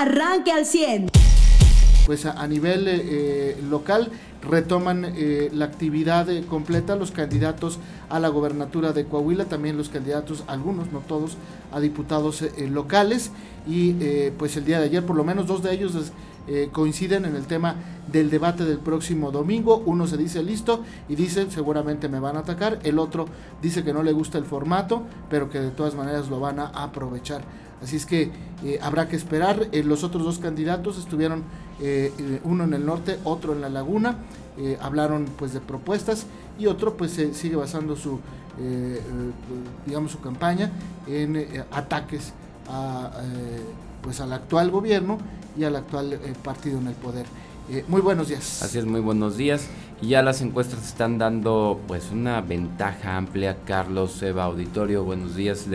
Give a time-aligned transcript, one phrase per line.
[0.00, 1.10] arranque al 100.
[2.06, 4.10] Pues a, nivel eh, local
[4.42, 7.78] retoman eh, la actividad eh, completa los candidatos
[8.08, 11.36] a la gobernatura de Coahuila, también los candidatos, algunos, no todos,
[11.70, 13.30] a diputados locales
[13.68, 13.92] y
[14.38, 15.92] pues el día de ayer por lo menos dos de ellos
[16.72, 17.76] coinciden en el tema
[18.10, 19.80] del debate del próximo domingo.
[19.86, 22.80] Uno se dice listo y dice seguramente me van a atacar.
[22.82, 23.26] El otro
[23.62, 26.66] dice que no le gusta el formato, pero que de todas maneras lo van a
[26.68, 27.42] aprovechar.
[27.82, 28.30] Así es que
[28.64, 29.68] eh, habrá que esperar.
[29.72, 31.42] Eh, los otros dos candidatos estuvieron
[31.80, 34.16] eh, uno en el norte, otro en la laguna.
[34.82, 36.26] hablaron pues de propuestas
[36.58, 38.20] y otro pues sigue basando su
[39.86, 40.70] digamos su campaña
[41.06, 42.34] en ataques
[42.68, 43.10] a,
[44.02, 45.16] pues al actual gobierno
[45.56, 47.24] y al actual partido en el poder.
[47.88, 48.62] muy buenos días.
[48.62, 49.66] Así es, muy buenos días.
[50.02, 53.58] Ya las encuestas están dando pues una ventaja amplia.
[53.66, 55.66] Carlos Eva Auditorio, buenos días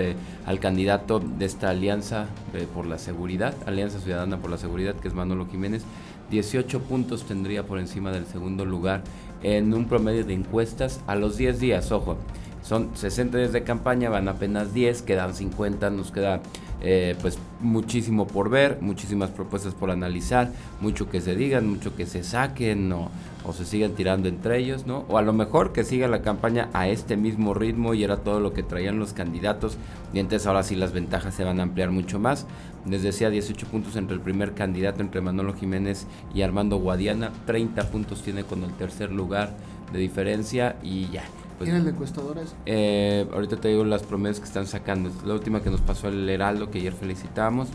[0.48, 2.26] al candidato de esta alianza
[2.74, 5.84] por la seguridad, Alianza Ciudadana por la Seguridad, que es Manolo Jiménez.
[6.32, 9.04] 18 puntos tendría por encima del segundo lugar
[9.44, 12.18] en un promedio de encuestas a los 10 días, ojo.
[12.64, 16.42] Son 60 días de campaña, van apenas 10, quedan 50, nos queda
[16.82, 22.06] eh, pues muchísimo por ver, muchísimas propuestas por analizar, mucho que se digan, mucho que
[22.06, 23.10] se saquen o,
[23.54, 25.06] se sigan tirando entre ellos, ¿no?
[25.08, 28.40] O a lo mejor que siga la campaña a este mismo ritmo y era todo
[28.40, 29.78] lo que traían los candidatos
[30.14, 32.48] y entonces ahora sí las ventajas se van a ampliar mucho más.
[32.90, 37.90] Les decía 18 puntos entre el primer candidato, entre Manolo Jiménez y Armando Guadiana, 30
[37.90, 39.56] puntos tiene con el tercer lugar
[39.94, 41.24] de diferencia y ya.
[41.58, 42.56] Pues, ¿Tienen encuestadoras?
[42.66, 45.10] Eh, ahorita te digo las promesas que están sacando.
[45.26, 47.70] La última que nos pasó el Heraldo, que ayer felicitamos,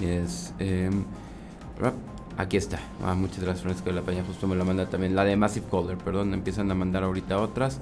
[0.00, 0.52] es...
[0.58, 1.04] Em,
[2.40, 2.78] Aquí está.
[3.04, 4.24] Ah, muchas gracias, Francisco de la Peña.
[4.24, 5.14] Justo me la manda también.
[5.14, 6.32] La de Massive Color, perdón.
[6.32, 7.80] Empiezan a mandar ahorita otras.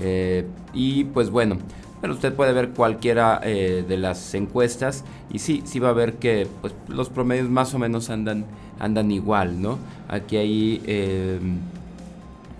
[0.00, 1.58] Eh, y pues bueno,
[2.00, 5.04] pero usted puede ver cualquiera eh, de las encuestas.
[5.30, 8.46] Y sí, sí va a ver que pues, los promedios más o menos andan,
[8.78, 9.78] andan igual, ¿no?
[10.08, 10.82] Aquí hay.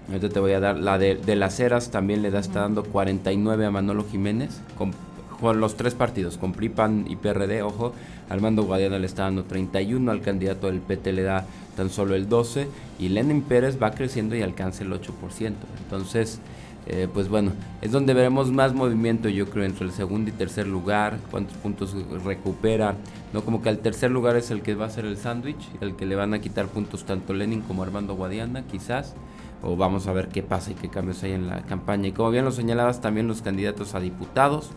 [0.08, 1.90] Ahorita te voy a dar la de, de las eras.
[1.90, 4.60] También le da, está dando 49 a Manolo Jiménez.
[4.76, 4.92] Con,
[5.40, 7.92] con los tres partidos, con PRI, PAN y PRD, ojo,
[8.28, 11.46] Armando Guadiana le está dando 31, al candidato del PT le da
[11.76, 12.66] tan solo el 12
[12.98, 15.52] y Lenin Pérez va creciendo y alcanza el 8%.
[15.84, 16.40] Entonces,
[16.86, 17.52] eh, pues bueno,
[17.82, 21.94] es donde veremos más movimiento, yo creo, entre el segundo y tercer lugar, cuántos puntos
[22.24, 22.94] recupera,
[23.32, 23.42] ¿no?
[23.42, 26.06] Como que al tercer lugar es el que va a ser el sándwich, el que
[26.06, 29.14] le van a quitar puntos tanto Lenin como Armando Guadiana, quizás
[29.62, 32.08] o vamos a ver qué pasa y qué cambios hay en la campaña.
[32.08, 34.70] Y como bien lo señalabas, también los candidatos a diputados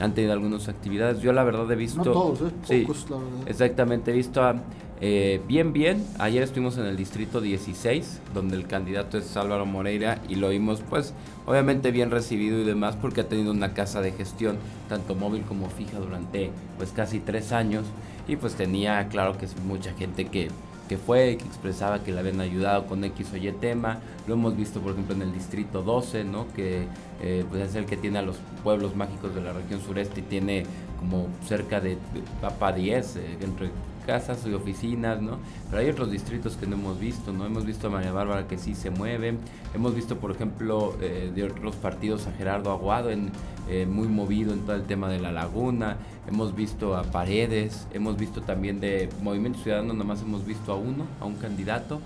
[0.00, 1.20] han tenido algunas actividades.
[1.20, 2.04] Yo la verdad he visto...
[2.04, 2.82] No todos, ¿eh?
[2.82, 3.48] Pocos, la verdad.
[3.48, 4.54] Exactamente, he visto a,
[5.00, 6.04] eh, bien, bien.
[6.18, 10.82] Ayer estuvimos en el distrito 16, donde el candidato es Álvaro Moreira y lo vimos
[10.88, 11.14] pues
[11.46, 14.56] obviamente bien recibido y demás porque ha tenido una casa de gestión,
[14.88, 17.84] tanto móvil como fija, durante pues casi tres años
[18.26, 20.48] y pues tenía, claro que es mucha gente que
[20.88, 23.98] que fue, que expresaba que le habían ayudado con X o Y tema.
[24.26, 26.46] Lo hemos visto, por ejemplo, en el Distrito 12, ¿no?
[26.54, 26.86] que
[27.22, 30.24] eh, pues es el que tiene a los pueblos mágicos de la región sureste y
[30.24, 30.64] tiene
[30.98, 31.98] como cerca de,
[32.40, 33.70] Papa 10, eh, entre
[34.08, 35.36] casas y oficinas, ¿no?
[35.68, 37.44] Pero hay otros distritos que no hemos visto, ¿no?
[37.44, 39.34] Hemos visto a María Bárbara que sí se mueve,
[39.74, 43.30] hemos visto, por ejemplo, eh, de otros partidos a Gerardo Aguado, en,
[43.68, 48.16] eh, muy movido en todo el tema de la laguna, hemos visto a Paredes, hemos
[48.16, 52.00] visto también de Movimiento Ciudadano, nomás hemos visto a uno, a un candidato,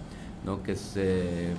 [0.44, 0.62] ¿no?
[0.62, 0.94] Que es...
[0.97, 1.55] Eh,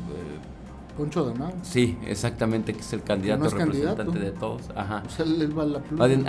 [0.98, 4.62] Poncho de Sí, exactamente, que es el candidato representante de todos.
[4.76, 5.02] Ajá.
[5.04, 5.82] O sea, él va la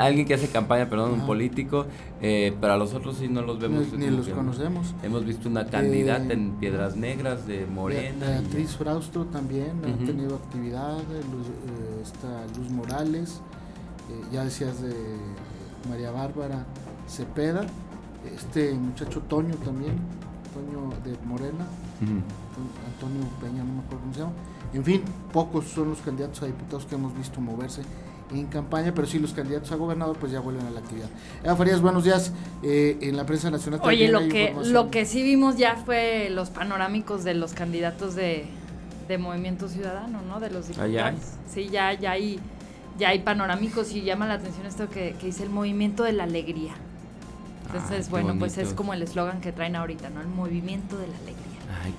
[0.03, 1.84] Alguien que hace campaña, perdón, un político.
[2.23, 3.93] Eh, pero a los otros sí no los vemos.
[3.93, 4.94] Ni, los conocemos.
[5.03, 8.27] Hemos visto una candidata eh, en Piedras Negras de Morena.
[8.27, 10.97] Beatriz Fraustro también ha tenido actividad.
[10.97, 13.43] Luz, eh, está Luz Morales.
[14.11, 14.94] Eh, ya decías de
[15.89, 16.65] María Bárbara
[17.09, 17.65] Cepeda.
[18.34, 19.95] Este muchacho Toño también.
[20.55, 21.67] Toño de Morena.
[22.00, 24.33] Antonio Peña, no me acuerdo cómo se llama
[24.75, 25.03] en fin,
[25.33, 27.83] pocos son los candidatos a diputados que hemos visto moverse
[28.33, 31.09] en campaña, pero sí los candidatos a gobernador pues ya vuelven a la actividad.
[31.44, 32.33] Eva Farías, buenos días.
[32.62, 33.81] Eh, en la prensa nacional.
[33.84, 38.47] Oye, lo que, lo que sí vimos ya fue los panorámicos de los candidatos de,
[39.19, 40.41] Movimiento Ciudadano, ¿no?
[40.41, 41.20] De los ah, diputados.
[41.49, 42.41] Sí, ya, ya hay,
[42.99, 46.25] ya hay panorámicos y llama la atención esto que, que dice el movimiento de la
[46.25, 46.73] alegría.
[47.67, 50.20] Entonces, bueno, pues es como el eslogan que traen ahorita, ¿no?
[50.20, 51.44] El movimiento de la alegría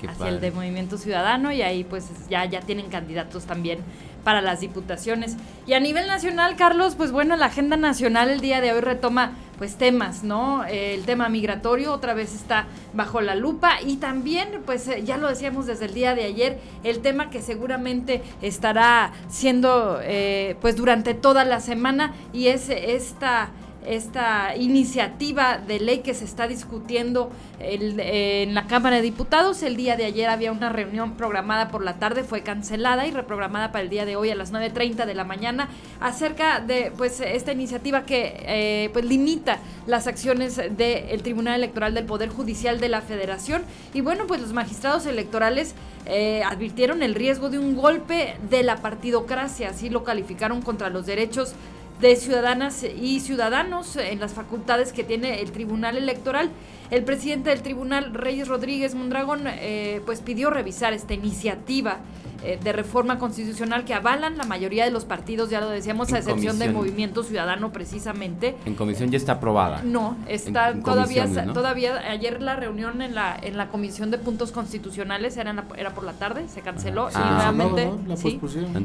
[0.10, 3.80] hacia el de Movimiento Ciudadano y ahí pues ya, ya tienen candidatos también
[4.24, 5.36] para las diputaciones.
[5.68, 9.34] Y a nivel nacional, Carlos, pues bueno, la agenda nacional el día de hoy retoma
[9.58, 10.64] pues temas, ¿no?
[10.66, 15.28] el tema migratorio otra vez está bajo la lupa y también, pues eh, ya lo
[15.28, 21.14] decíamos desde el día de ayer, el tema que seguramente estará siendo eh, pues durante
[21.14, 23.50] toda la semana y es esta
[23.88, 29.64] esta iniciativa de ley que se está discutiendo en la Cámara de Diputados.
[29.64, 33.72] El día de ayer había una reunión programada por la tarde, fue cancelada y reprogramada
[33.72, 37.52] para el día de hoy a las 9.30 de la mañana acerca de pues esta
[37.52, 43.02] iniciativa que eh, pues limita las acciones del Tribunal Electoral del Poder Judicial de la
[43.02, 43.64] Federación.
[43.94, 48.78] Y bueno, pues los magistrados electorales eh, advirtieron el riesgo de un golpe de la
[48.78, 51.54] partidocracia, así lo calificaron contra los derechos
[52.00, 56.50] de ciudadanas y ciudadanos en las facultades que tiene el Tribunal Electoral.
[56.92, 62.00] El presidente del Tribunal, Reyes Rodríguez Mondragón, eh, pues pidió revisar esta iniciativa
[62.44, 66.20] eh, de reforma constitucional que avalan la mayoría de los partidos, ya lo decíamos, a
[66.20, 68.56] excepción del Movimiento Ciudadano precisamente.
[68.66, 69.82] En comisión ya está aprobada.
[69.84, 75.38] No, está todavía, todavía ayer la reunión en la en la Comisión de Puntos Constitucionales
[75.38, 77.92] era, era por la tarde, se canceló y ah, nuevamente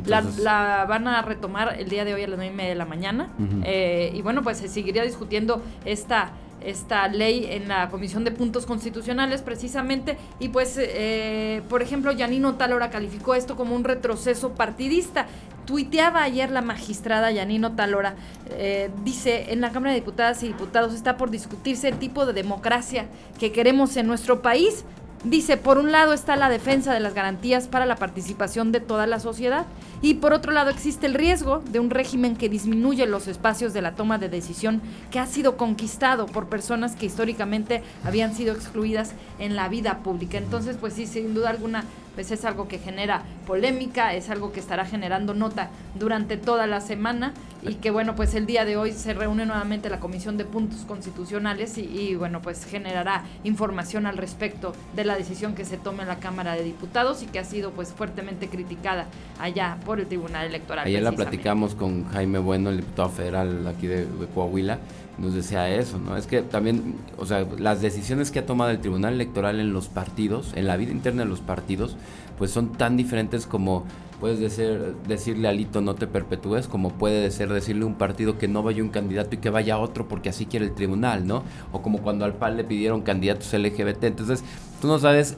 [0.06, 2.76] la, la, van a retomar el día de hoy a las nueve y media de
[2.76, 3.28] la mañana.
[3.64, 6.32] Eh, y bueno, pues se seguiría discutiendo esta
[6.62, 12.54] esta ley en la Comisión de Puntos Constitucionales precisamente y pues eh, por ejemplo Yanino
[12.54, 15.26] Talora calificó esto como un retroceso partidista
[15.70, 18.16] tuiteaba ayer la magistrada Yanino Talora,
[18.50, 22.32] eh, dice, en la Cámara de Diputadas y Diputados está por discutirse el tipo de
[22.32, 23.06] democracia
[23.38, 24.84] que queremos en nuestro país.
[25.24, 29.06] Dice, por un lado está la defensa de las garantías para la participación de toda
[29.06, 29.66] la sociedad
[30.00, 33.82] y por otro lado existe el riesgo de un régimen que disminuye los espacios de
[33.82, 34.80] la toma de decisión
[35.10, 40.38] que ha sido conquistado por personas que históricamente habían sido excluidas en la vida pública.
[40.38, 41.84] Entonces, pues sí, sin duda alguna
[42.14, 45.68] pues es algo que genera polémica, es algo que estará generando nota
[45.98, 49.90] durante toda la semana y que bueno, pues el día de hoy se reúne nuevamente
[49.90, 55.54] la Comisión de Puntos Constitucionales y, bueno, pues generará información al respecto de la decisión
[55.54, 59.06] que se tome en la Cámara de Diputados y que ha sido pues fuertemente criticada
[59.38, 60.86] allá por el Tribunal Electoral.
[60.86, 64.78] Ayer la platicamos con Jaime Bueno, el diputado federal aquí de Coahuila,
[65.18, 66.16] nos decía eso, ¿no?
[66.16, 69.88] Es que también, o sea, las decisiones que ha tomado el Tribunal Electoral en los
[69.88, 71.96] partidos, en la vida interna de los partidos,
[72.38, 73.84] pues son tan diferentes como
[74.20, 78.38] puedes decir, decirle a Lito no te perpetúes, como puede ser decirle a un partido
[78.38, 81.42] que no vaya un candidato y que vaya otro porque así quiere el tribunal, ¿no?
[81.72, 84.04] O como cuando al PAL le pidieron candidatos LGBT.
[84.04, 84.44] Entonces,
[84.80, 85.36] tú no sabes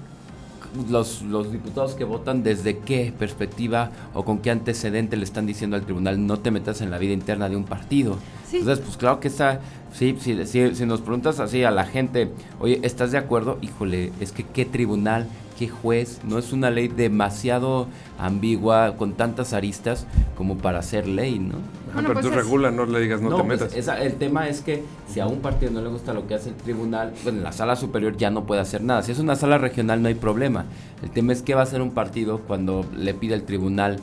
[0.89, 5.85] los diputados que votan desde qué perspectiva o con qué antecedente le están diciendo al
[5.85, 8.17] tribunal no te metas en la vida interna de un partido.
[8.59, 9.61] Entonces, pues claro que está,
[9.93, 13.59] sí, sí, si nos preguntas así a la gente, oye, ¿estás de acuerdo?
[13.63, 15.27] Híjole, es que qué tribunal,
[15.59, 17.87] qué juez, no es una ley demasiado
[18.19, 20.07] ambigua, con tantas aristas
[20.37, 21.57] como para hacer ley, ¿no?
[21.95, 24.01] pero pues tú regula, no le digas no, te pues, metas.
[24.01, 26.55] el tema es que si a un partido no le gusta lo que hace el
[26.55, 29.03] tribunal, pues en la sala superior ya no puede hacer nada.
[29.03, 30.65] Si es una sala regional no hay problema.
[31.03, 33.99] El tema es qué va a hacer un partido cuando le pide al tribunal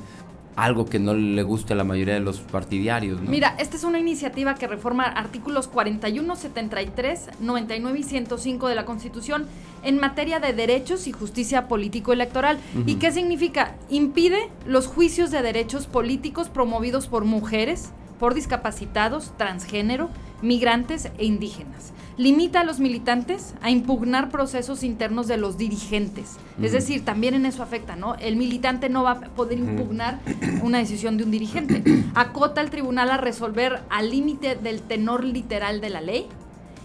[0.63, 3.21] algo que no le guste a la mayoría de los partidarios.
[3.21, 3.29] ¿no?
[3.29, 8.85] Mira, esta es una iniciativa que reforma artículos 41, 73, 99 y 105 de la
[8.85, 9.45] Constitución
[9.83, 12.59] en materia de derechos y justicia político-electoral.
[12.85, 13.75] ¿Y qué significa?
[13.89, 20.09] Impide los juicios de derechos políticos promovidos por mujeres, por discapacitados, transgénero,
[20.41, 26.35] migrantes e indígenas limita a los militantes a impugnar procesos internos de los dirigentes.
[26.61, 28.15] Es decir, también en eso afecta, ¿no?
[28.15, 30.19] El militante no va a poder impugnar
[30.61, 31.81] una decisión de un dirigente.
[32.15, 36.27] Acota al tribunal a resolver al límite del tenor literal de la ley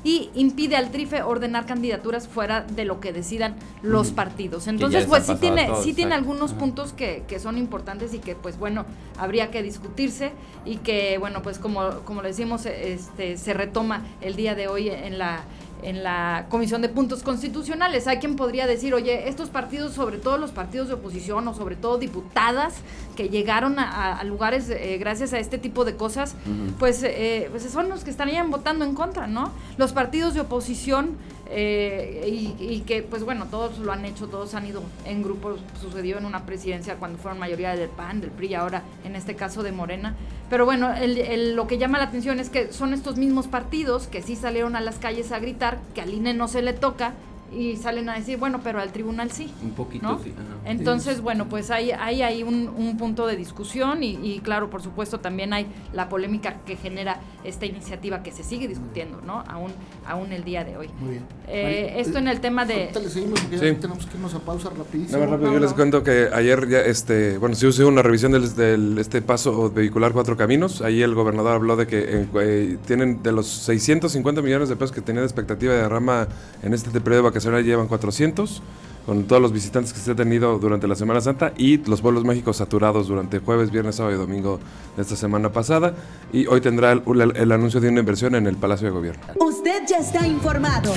[0.04, 4.69] y impide al TRIFE ordenar candidaturas fuera de lo que decidan los partidos.
[4.69, 8.58] Entonces, pues sí tiene, sí tiene algunos puntos que, que, son importantes y que, pues
[8.58, 8.84] bueno,
[9.19, 10.32] habría que discutirse
[10.67, 14.90] y que, bueno, pues como, como le decimos, este, se retoma el día de hoy
[14.90, 15.40] en la
[15.84, 18.06] en la Comisión de Puntos Constitucionales.
[18.06, 21.76] Hay quien podría decir, oye, estos partidos, sobre todo los partidos de oposición o sobre
[21.76, 22.74] todo diputadas
[23.17, 26.34] que llegaron a, lugares eh, gracias a este tipo de cosas,
[26.79, 29.53] pues, eh, pues son los que estarían votando en contra, ¿no?
[29.76, 31.17] Los partidos de oposición
[31.51, 36.19] eh, y, que, pues bueno, todos lo han hecho, todos han ido en grupos, sucedió
[36.19, 39.72] en una presidencia cuando fueron mayoría del PAN, del PRI, ahora en este caso de
[39.72, 40.15] Morena.
[40.51, 40.93] Pero bueno,
[41.55, 44.81] lo que llama la atención es que son estos mismos partidos que sí salieron a
[44.81, 47.15] las calles a gritar que al INE no se le toca
[47.56, 49.53] y salen a decir, bueno, pero al tribunal sí.
[49.63, 50.32] Un poquito, sí.
[50.65, 55.20] Entonces, bueno, pues hay, hay ahí un, un punto de discusión y, claro, por supuesto,
[55.20, 59.44] también hay la polémica que genera esta iniciativa que se sigue discutiendo, ¿no?
[59.46, 59.73] Aún,
[60.06, 60.89] aún el día de hoy.
[61.01, 61.27] Muy bien.
[61.49, 62.91] Eh, esto en el tema de...
[62.94, 63.77] Le seguimos porque sí.
[63.81, 65.19] tenemos que irnos a pausa rapidísimo.
[65.19, 68.55] No, rápido, yo les cuento que ayer ya, este, bueno, se hizo una revisión del,
[68.55, 70.81] del, este paso vehicular Cuatro Caminos.
[70.81, 75.03] Ahí el gobernador habló de que eh, tienen de los 650 millones de pesos que
[75.03, 76.29] tenía de expectativa de rama
[76.63, 78.63] en este periodo de vacaciones llevan 400.
[79.06, 82.24] con todos los visitantes que se ha tenido durante la Semana Santa y los pueblos
[82.24, 84.60] mágicos saturados durante jueves, viernes, sábado y domingo
[84.96, 85.94] de esta semana pasada.
[86.32, 89.22] Y hoy tendrá el, anuncio de una inversión en el Palacio de Gobierno.
[89.39, 90.93] Usted ya está informado.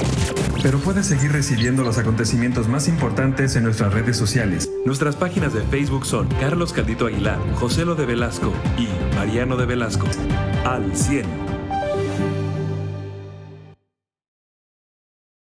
[0.63, 4.69] Pero puede seguir recibiendo los acontecimientos más importantes en nuestras redes sociales.
[4.85, 9.65] Nuestras páginas de Facebook son Carlos Caldito Aguilar, José Lo de Velasco y Mariano de
[9.65, 10.07] Velasco.
[10.65, 11.46] Al 100.